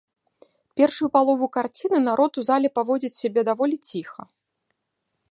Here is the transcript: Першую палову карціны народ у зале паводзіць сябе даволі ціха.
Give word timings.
Першую 0.79 1.09
палову 1.17 1.47
карціны 1.57 1.99
народ 2.09 2.39
у 2.41 2.43
зале 2.49 2.67
паводзіць 2.77 3.15
сябе 3.21 3.41
даволі 3.51 3.75
ціха. 3.91 4.21